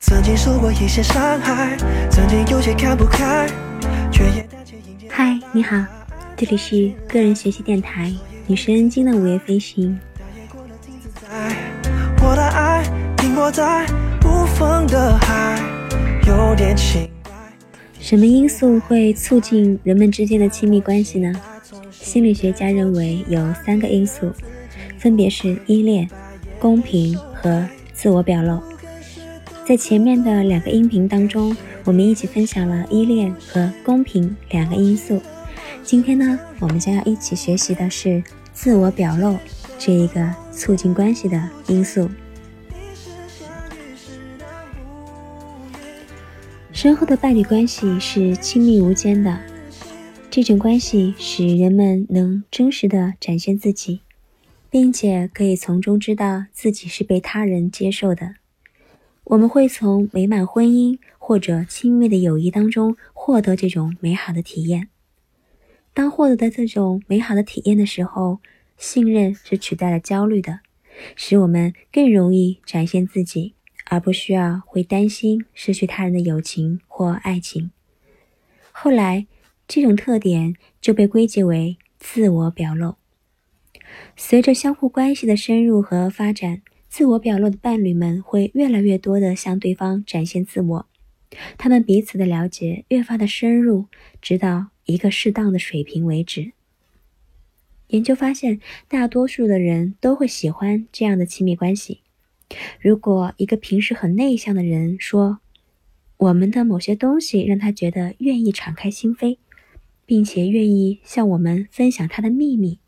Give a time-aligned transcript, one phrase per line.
[0.00, 1.76] 曾经受过一些伤害，
[2.08, 3.48] 曾经有些看不开，
[4.12, 4.48] 却也。
[5.10, 5.76] 嗨，你好，
[6.36, 8.14] 这里是个人学习电台
[8.46, 9.98] 女神经的午夜飞行。
[12.22, 12.84] 我的爱
[13.16, 13.84] 停泊在
[14.24, 15.60] 无风的海，
[16.28, 17.08] 有点轻。
[17.98, 21.34] 什么因素会促进人们之间的亲密关系呢？
[21.90, 24.32] 心理学家认为有三个因素，
[24.96, 26.08] 分别是依恋、
[26.60, 28.62] 公平和自我表露。
[29.68, 31.54] 在前面的两个音频当中，
[31.84, 35.20] 我们一起分享了依恋和公平两个因素。
[35.82, 39.36] 今天呢，我们将要一起学习的是自我表露
[39.78, 42.08] 这一个促进关系的因素。
[46.72, 49.38] 深厚的伴侣关系是亲密无间的，
[50.30, 54.00] 这种关系使人们能真实的展现自己，
[54.70, 58.36] 并且可以从中知道自己是被他人接受的。
[59.28, 64.88] 我们会从美满婚姻或者亲密的友谊当中获得这种美好的体验。
[65.92, 68.38] 当获得的这种美好的体验的时候，
[68.78, 70.60] 信任是取代了焦虑的，
[71.14, 73.52] 使我们更容易展现自己，
[73.84, 77.70] 而不需要会担心失去他人的友情或爱情。
[78.72, 79.26] 后来，
[79.66, 82.94] 这种特点就被归结为自我表露。
[84.16, 86.62] 随着相互关系的深入和发展。
[86.88, 90.86] 自我表露的伴侣们会越来越多地向对方展现自我，
[91.56, 93.86] 他们彼此的了解越发的深入，
[94.20, 96.52] 直到一个适当的水平为止。
[97.88, 102.00] 研究发现，大多数的人都会喜欢这样的亲密关系。
[102.80, 105.40] 如果一个平时很内向的人说，
[106.16, 109.38] 我们的某些东西让他觉得愿意敞开心扉，
[110.04, 112.78] 并且愿意向我们分享他的秘密。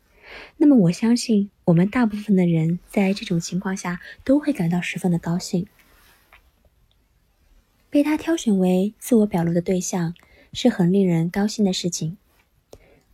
[0.57, 5.67] 那么我相信，我们大部分的人在这种情况下都会感到十分的高兴。
[7.89, 10.13] 被他挑选为自我表露的对象
[10.53, 12.17] 是很令人高兴的事情。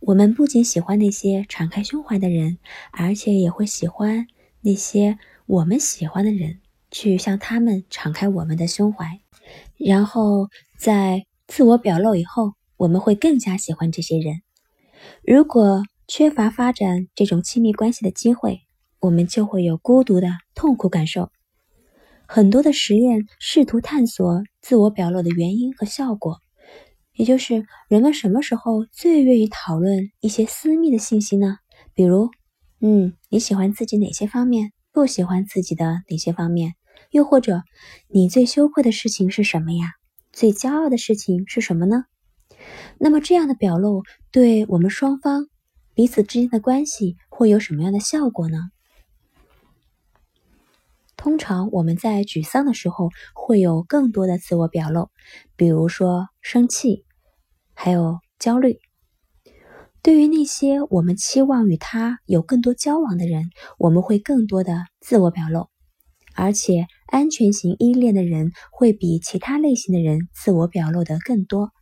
[0.00, 2.58] 我们不仅喜欢那些敞开胸怀的人，
[2.92, 4.28] 而且也会喜欢
[4.60, 6.60] 那些我们喜欢的人
[6.92, 9.18] 去向他们敞开我们的胸怀。
[9.76, 14.42] 然后在自我表露以后，我们会更加喜欢这些人。
[15.24, 18.62] 如果缺乏发展这种亲密关系的机会，
[18.98, 21.30] 我们就会有孤独的痛苦感受。
[22.26, 26.38] 很多的实验试图探索自我表露的原因和效果，
[27.12, 31.58] 也就是人们什么时候最愿意讨论一些私密的信息呢？
[31.92, 32.30] 比如，
[32.80, 34.72] 嗯，你喜欢自己哪些方面？
[34.90, 36.72] 不喜欢自己的哪些方面？
[37.10, 37.64] 又或者，
[38.08, 39.92] 你最羞愧的事情是什么呀？
[40.32, 42.06] 最骄傲的事情是什么呢？
[42.98, 45.48] 那么这样的表露对我们双方。
[45.98, 48.70] 彼此之间的关系会有什么样的效果呢？
[51.16, 55.10] 通常我们在沮丧的时候会有更多的自我表露，
[55.56, 57.04] 比如说生气，
[57.74, 58.78] 还有焦虑。
[60.00, 65.68] 对于那些我们期望与他有更多交往的人，我们会更多的自我表露，
[66.36, 71.72] 而且安全型依恋的人会比其他类型的人自我表露的更多。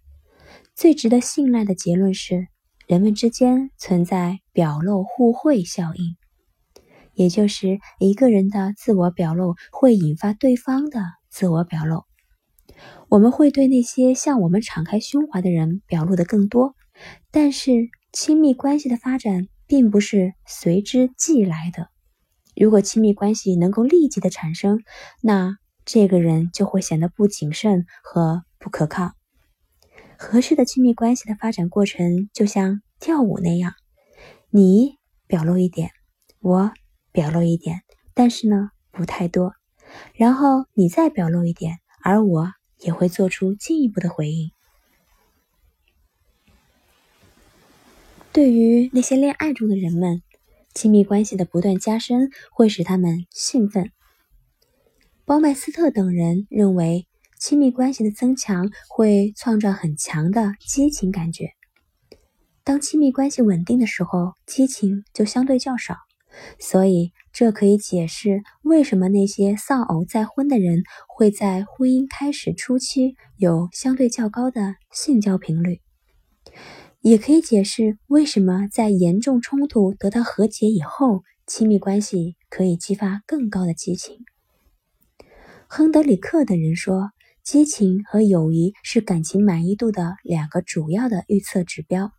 [0.74, 2.48] 最值得信赖的结论是。
[2.86, 6.16] 人们之间存在表露互惠效应，
[7.14, 12.04] 也就是一个人的自我表露会引发对方的自我表露。
[13.08, 16.76] 我们会对那些向我们敞开胸怀的人表露的更多，
[17.32, 17.72] 但是
[18.12, 21.88] 亲密关系的发展并不是随之即来的。
[22.54, 24.80] 如果亲密关系能够立即的产生，
[25.22, 29.10] 那这个人就会显得不谨慎和不可靠。
[30.18, 33.74] 合适的亲密关系的发展过程就像跳舞那样，
[34.50, 34.96] 你
[35.26, 35.90] 表露一点，
[36.40, 36.72] 我
[37.12, 37.82] 表露一点，
[38.14, 39.52] 但是呢不太多，
[40.14, 44.50] 然后你再表露一点，而我也会做出进一步的回应。
[48.32, 50.22] 对于那些恋爱中的人们，
[50.72, 53.92] 亲密关系的不断加深会使他们兴奋。
[55.26, 57.06] 包麦斯特等人认为。
[57.38, 61.50] 亲密关系的增强会创造很强的激情感觉。
[62.64, 65.96] 当亲密关系稳定的时候，激情就相对较少，
[66.58, 75.80] 所以这可以解释为什么那些丧偶再婚的人会在婚姻开始初期有相对较高的性交频率，
[77.02, 84.24] 也可以解释为什么在严重冲突得到和解以后，亲密关系可以激发更高的激情。
[85.68, 87.10] 亨德里克等人说。
[87.46, 92.10] 激情和友谊是感情满意度的两个主要的预测指标。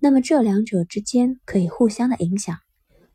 [0.00, 2.58] 那么这两者之间可以互相的影响，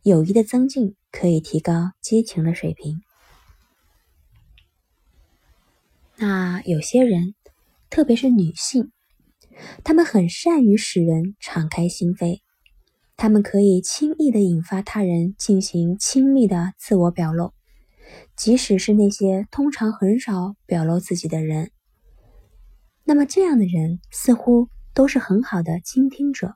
[0.02, 3.00] 友谊的增进可以提高激情的水平。
[6.16, 7.36] 那有些人，
[7.92, 8.92] 特别是女性，
[9.84, 12.40] 她们很善于使人敞开心扉，
[13.18, 17.54] 她们可以轻易的引发他人进行亲密的自我表露，
[18.36, 21.72] 即使是那些通常很少表露自己的人。
[23.04, 26.56] 那么这样的人似乎都是很好的倾听者，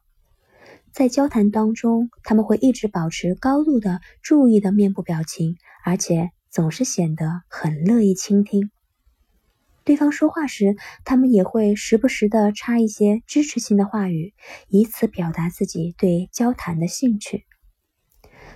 [0.92, 8.72] 在交谈当中，他们会一直保持高度的注意的面部表情，而且总是显得很乐意倾听。
[9.84, 14.34] 对方说话时，他们也会时不时的插一些支持性的话语，
[14.68, 17.46] 以此表达自己对交谈的兴趣。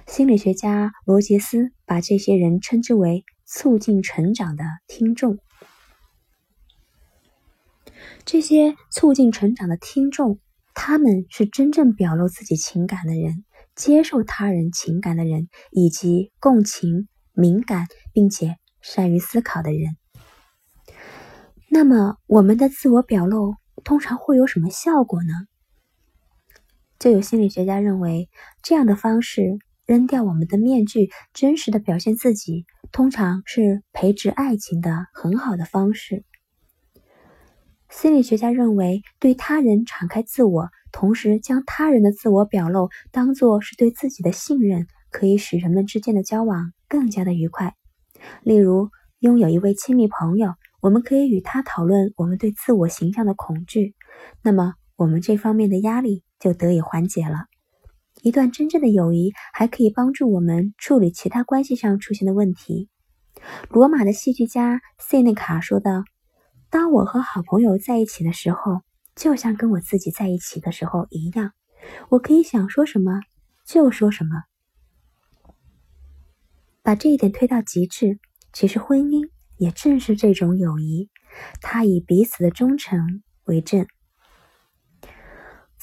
[0.05, 5.37] 心理学家罗杰斯把这些人称之为“促进成长的听众”。
[8.25, 10.39] 这些促进成长的听众，
[10.73, 13.45] 他们是真正表露自己情感的人，
[13.75, 19.95] 接受他人情感的人，以及共情、敏感并且善于思考的人。
[21.69, 23.53] 那么，我们的自我表露
[23.83, 25.29] 通常会有什么效果呢？
[26.97, 28.31] 就有心理学家认为，
[28.63, 29.59] 这样的方式
[29.93, 36.23] 扔掉我们的面具，真实的表现自己，通常是培植爱情的很好的方式。
[37.91, 47.75] 心理学家认为，对他人敞开自我，同时将他人的自我表露当做是对自己的信任，可以使人们之间的交往更加的愉快。
[48.41, 50.55] 例如，拥有一位亲密朋友。
[50.81, 53.93] 我们可以与他讨论我们对自我形象的恐惧，
[54.41, 57.45] 那么我们这方面的压力就得以缓解了。
[58.23, 62.89] 一段真正的友谊还可以帮助我们处理其他关系上出现的问题。
[63.69, 66.05] 罗马的戏剧家塞内卡说道
[66.71, 68.79] ：“当我和好朋友在一起的时候，
[69.13, 71.51] 就像跟我自己在一起的时候一样，
[72.07, 73.19] 我可以想说什么
[73.65, 74.43] 就说什么。”
[76.81, 78.19] 把这一点推到极致，
[78.53, 79.29] 其实婚姻。
[79.57, 81.09] 也正是这种友谊，
[81.61, 83.85] 它以彼此的忠诚为证。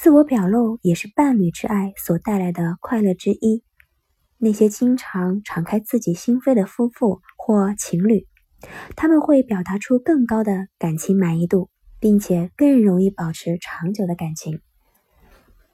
[0.02, 3.62] 自我表露也是伴侣之爱所带来的快乐之一。
[4.38, 8.26] 那些经常敞开自己心扉的夫妇或情侣，
[8.97, 11.69] 他们会表达出更高的感情满意度，
[12.00, 14.62] 并且更容易保持长久的感情。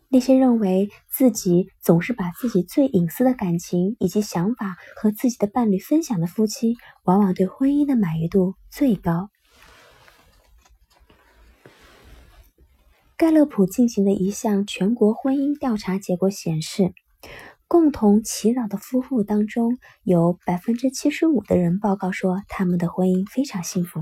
[0.08, 6.75] 那些认为自己总是把自己最隐私的感情以及想法和自己的伴侣分享的夫妻，
[7.05, 9.28] 往往对婚姻的满意度最高。
[13.16, 16.92] 盖勒普进行的一项全国婚姻调查结果显示，
[17.66, 24.00] 共同祈祷的夫妇当中，有百分之七十五的人报告说他们的婚姻非常幸福。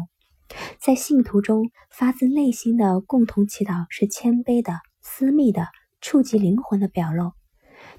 [0.81, 5.69] 在信徒中，发自内心的共同祈祷是谦卑的、私密的。
[6.01, 7.33] 触及灵魂的表露，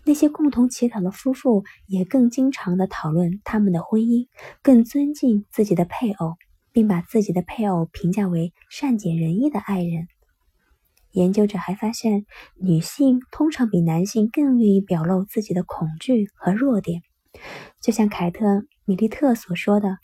[0.03, 4.27] 那些共同祈祷的夫妇也更经常的讨论他们的婚姻，
[4.61, 6.35] 更尊敬自己的配偶，
[6.71, 10.07] 并把自己的配偶评价为善解人意的爱人。
[11.15, 12.25] 研究者还发现，
[12.61, 17.01] 女性通常比男性更愿意表露自己的恐惧和弱点，
[17.81, 18.45] 就像凯特·
[18.85, 19.97] 米利特所说的：“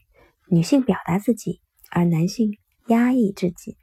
[0.49, 1.61] 女性表达自己，
[1.91, 3.77] 而男性压抑自己。”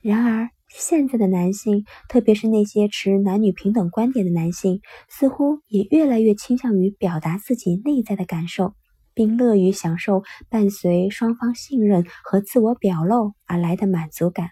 [0.00, 0.48] 然而。
[0.76, 8.74] 现在的男性，特别是那些持男女平等观点的男性，似乎也越来越倾向于表达自己内在的感受，
[9.14, 14.48] 并乐于享受伴随双方信任和自我表露而来的满足感。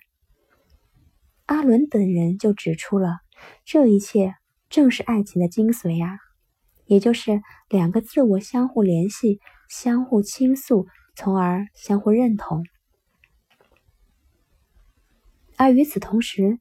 [1.52, 3.18] 阿伦等人就指出了，
[3.66, 4.36] 这一切
[4.70, 6.16] 正是爱情的精髓啊，
[6.86, 12.64] 也就是两个自我相互联系、相互倾诉，从而相互认同。
[15.58, 16.58] 而与此同时，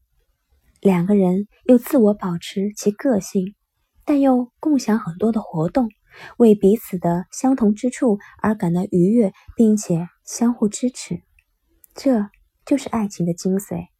[0.81, 3.55] 两个人又自我保持其个性，
[4.03, 5.87] 但又共享很多的活动，
[6.35, 11.21] 为彼此的相同之处而感到愉悦，并且相互支持，
[11.95, 12.29] 这
[12.65, 13.90] 就是爱情的精髓。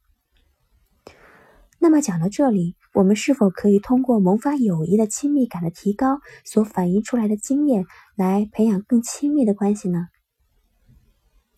[1.82, 10.06] 那么讲到这里，我们是否可以通过萌发友谊的亲密感的提高所反映出来的经验，来培养更亲密的关系呢？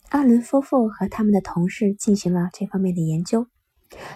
[0.09, 3.49] 阿伦夫妇和他们的同事进行了这方面的研究。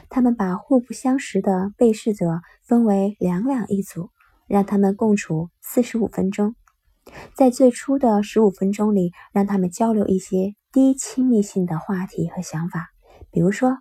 [0.08, 4.08] 他们把互不相识的被试者分为两两一组，
[4.46, 6.54] 让他们共处四十五分钟。
[7.34, 12.88] 在最初的十五分钟里，让他们交流一些低亲密性的话题和想法，
[13.30, 13.76] 比如说：“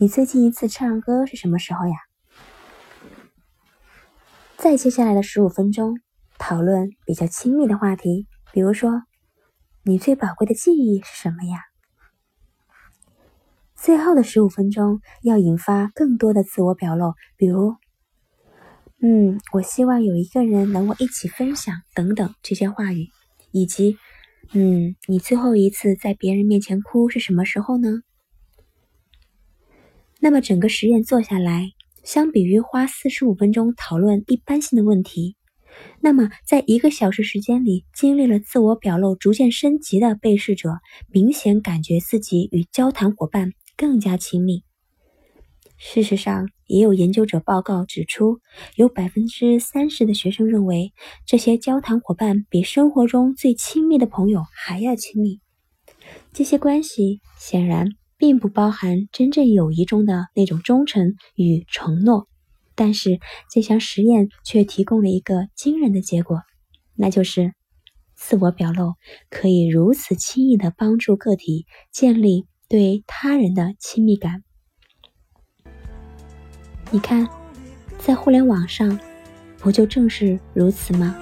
[0.00, 1.94] 你最近一次唱歌是什么时候呀？”
[4.56, 6.00] 再接下来的十五分钟，
[6.38, 9.02] 讨论比较亲密的话题，比如说。
[9.82, 11.58] 你最宝贵的记忆是什么呀？
[13.74, 17.76] 最后的十五分钟要引发更多的自我表露，比如，
[19.00, 23.08] 嗯，我希望有一个人能够一起分享等等这些话语，
[23.52, 23.96] 以及
[24.52, 28.02] 嗯，你最后一次在别人面前哭是什么时候呢？
[30.22, 31.70] 那么整个实验做下来，
[32.04, 35.36] 相比于花四十五分钟讨论一般性的问题，
[36.00, 40.74] 那么在一个小时时间里经历了自我表露逐渐升级的被试者，
[41.10, 44.62] 明显感觉自己与交谈伙伴更加亲密。
[45.78, 48.40] 事实上，也有研究者报告指出，
[48.76, 50.92] 有百分之三十的学生认为
[51.24, 55.40] 这些交谈伙伴比生活中最亲密的朋友还要亲密。
[56.34, 57.99] 这些关系显然。
[58.20, 62.28] 并不包含真正友谊中的那种忠诚与承诺，
[62.74, 63.18] 但是
[63.50, 66.42] 这项实验却提供了一个惊人的结果，
[66.94, 67.54] 那就是
[68.14, 68.92] 自我表露
[69.30, 74.44] 可以如此轻易地帮助个体建立对他人的亲密感。
[76.90, 77.26] 你看，
[77.96, 79.00] 在互联网上，
[79.56, 81.16] 不就正是如此吗？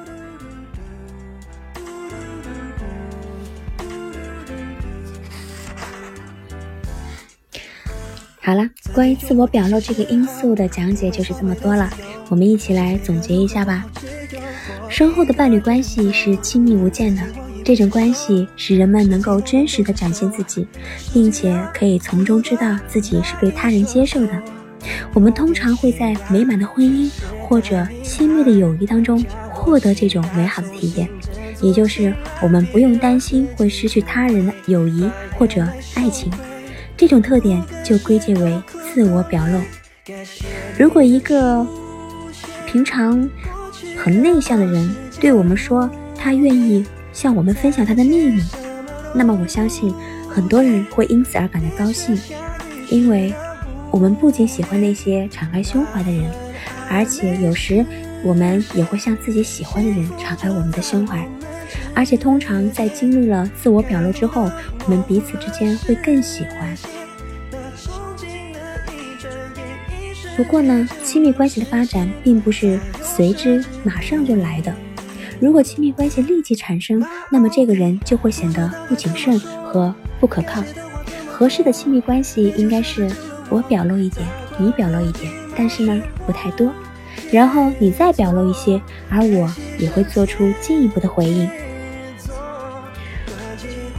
[8.49, 11.91] 好了，关于自我表露这个因素的讲解就是这么多了。
[12.31, 13.85] 我们一起来总结一下吧。
[14.89, 17.23] 深厚的伴侣关系是亲密无间的，
[17.63, 20.67] 这种关系使人们能够真实的展现自己，
[21.13, 24.43] 并且可以从中知道自己是被他人接受的。
[25.13, 27.11] 我们通常会在美满的婚姻
[27.43, 31.07] 或者亲密的友谊当中获得这种美好的体验，
[31.61, 36.33] 也就是我们不用担心会失去他人的友谊或者爱情。
[36.99, 38.61] 这种特点就归结为
[38.93, 39.61] 自我表露。
[40.77, 41.65] 如果一个
[42.67, 43.31] 平常
[43.97, 48.43] 很内向的人对我们说他愿意向我们分享他的秘密，
[49.15, 49.95] 那么我相信
[50.29, 52.19] 很多人会因此而感到高兴，
[52.91, 53.33] 因为
[53.93, 56.29] 我们不仅喜欢那些敞开胸怀的人，
[56.91, 57.87] 而且有时
[58.25, 61.25] 我们也会向自己喜欢的人敞开我们的胸怀。
[61.95, 64.51] 而且通常在经历了自我表露之后，
[64.85, 66.77] 我们彼此之间会更喜欢。
[70.37, 74.73] 不过呢，亲密关系的发展并不是随之马上就来的。
[75.41, 80.63] 如果亲密关系立即产生，那么这个人就会显得不谨慎和不可靠。
[81.29, 83.11] 合适的亲密关系应该是
[83.49, 84.27] 我表露一点，
[84.59, 86.73] 你表露一点，但是呢不太多，
[87.31, 91.49] 然后你再表露一些，而我也会做出进一步的回应。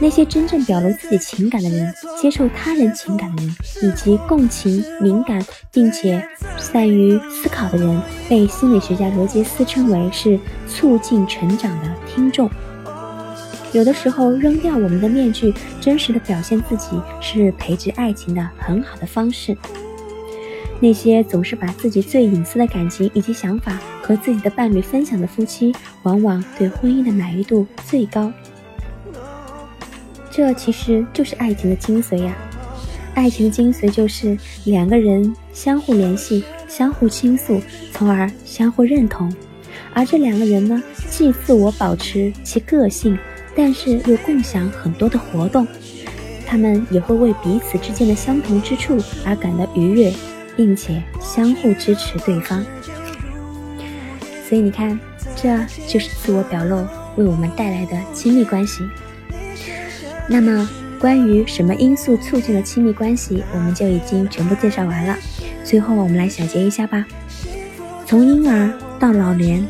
[0.02, 6.26] 那些真正表露自己情感的人，接受他人情感的人，以及共情、敏感并且
[6.56, 12.50] 善于思考的人，被心理学家罗杰斯称为是促进成长的听众。
[13.72, 15.52] 有的时候，扔掉我们的面具，
[15.82, 19.56] 真实的表现自己，是培植爱情的很好的方式。
[20.80, 28.32] 那些总是把自己最隐私的感情以及想法和自己的伴侣分享的夫妻，往往对婚姻的满意度最高。
[30.30, 32.34] 这其实就是爱情的精髓呀！
[33.14, 37.60] 爱情的精髓就是两个人相互联系、相互倾诉，
[37.92, 39.30] 从而相互认同。
[39.92, 43.18] 而这两个人呢，既自我保持其个性，
[43.56, 45.66] 但是又共享很多的活动。
[46.46, 50.12] 他们也会为彼此之间的相同之处而感到愉悦，
[50.56, 52.64] 并且相互支持对方。
[54.48, 54.98] 所以你看，
[55.34, 55.58] 这
[55.88, 58.84] 就是自我表露为我们带来的亲密关系。
[60.32, 60.70] 那么，
[61.00, 65.16] 关于什么因素促进了亲密关系，我们就已经全部介绍完了。
[65.64, 67.04] 最后，我们来小结一下吧。
[68.06, 69.66] 从婴儿到老年，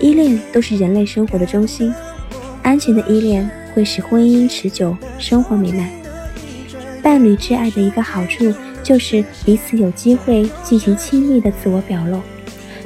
[0.00, 1.92] 依恋都是人类生活的中心。
[2.62, 5.86] 安全的依恋会使婚姻持久，生活美满。
[7.02, 8.50] 伴侣之爱的一个好处
[8.82, 12.22] 就是彼此有机会进行亲密的自我表露，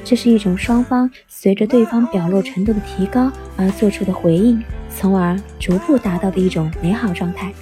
[0.05, 4.61] 这是一种双方随着对方表露程度的提高而做出的回应。
[4.97, 7.53] 从而逐步达到的一种美好状态。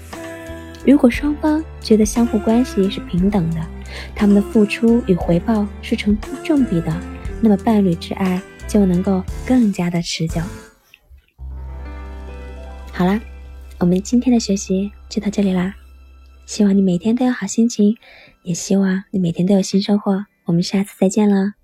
[0.87, 3.61] 如果双方觉得相互关系是平等的，
[4.15, 7.01] 他们的付出与回报是成正比的，
[7.41, 10.41] 那么伴侣之爱就能够更加的持久。
[12.93, 13.21] 好啦，
[13.79, 15.75] 我们今天的学习就到这里啦。
[16.47, 17.97] 希望你每天都有好心情，
[18.43, 20.27] 也希望你每天都有新收获。
[20.47, 21.60] 我们下次再见了。